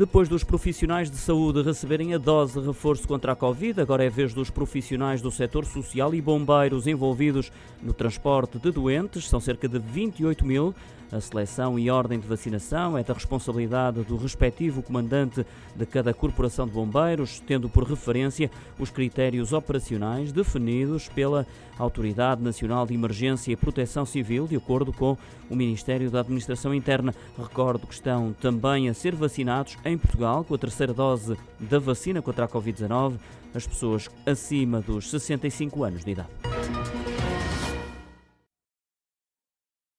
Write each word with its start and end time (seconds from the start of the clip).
Depois 0.00 0.30
dos 0.30 0.42
profissionais 0.42 1.10
de 1.10 1.18
saúde 1.18 1.60
receberem 1.60 2.14
a 2.14 2.18
dose 2.18 2.58
de 2.58 2.66
reforço 2.66 3.06
contra 3.06 3.32
a 3.32 3.36
Covid, 3.36 3.78
agora 3.82 4.02
é 4.02 4.08
vez 4.08 4.32
dos 4.32 4.48
profissionais 4.48 5.20
do 5.20 5.30
setor 5.30 5.66
social 5.66 6.14
e 6.14 6.22
bombeiros 6.22 6.86
envolvidos 6.86 7.52
no 7.82 7.92
transporte 7.92 8.58
de 8.58 8.70
doentes. 8.70 9.28
São 9.28 9.40
cerca 9.40 9.68
de 9.68 9.78
28 9.78 10.46
mil. 10.46 10.74
A 11.12 11.20
seleção 11.20 11.76
e 11.76 11.90
ordem 11.90 12.20
de 12.20 12.26
vacinação 12.26 12.96
é 12.96 13.02
da 13.02 13.12
responsabilidade 13.12 14.04
do 14.04 14.16
respectivo 14.16 14.80
comandante 14.80 15.44
de 15.74 15.84
cada 15.84 16.14
corporação 16.14 16.66
de 16.66 16.72
bombeiros, 16.72 17.40
tendo 17.40 17.68
por 17.68 17.82
referência 17.82 18.48
os 18.78 18.90
critérios 18.90 19.52
operacionais 19.52 20.30
definidos 20.30 21.08
pela 21.08 21.44
Autoridade 21.76 22.42
Nacional 22.42 22.86
de 22.86 22.94
Emergência 22.94 23.50
e 23.50 23.56
Proteção 23.56 24.06
Civil, 24.06 24.46
de 24.46 24.54
acordo 24.54 24.92
com 24.92 25.18
o 25.48 25.56
Ministério 25.56 26.10
da 26.12 26.20
Administração 26.20 26.72
Interna. 26.72 27.12
Recordo 27.36 27.88
que 27.88 27.94
estão 27.94 28.32
também 28.40 28.88
a 28.88 28.94
ser 28.94 29.16
vacinados 29.16 29.76
Portugal 29.96 30.44
com 30.44 30.54
a 30.54 30.58
terceira 30.58 30.92
dose 30.92 31.36
da 31.58 31.78
vacina 31.78 32.20
contra 32.20 32.44
a 32.44 32.48
Covid-19 32.48 33.14
as 33.54 33.66
pessoas 33.66 34.08
acima 34.26 34.80
dos 34.80 35.10
65 35.10 35.84
anos 35.84 36.04
de 36.04 36.12
idade. 36.12 36.49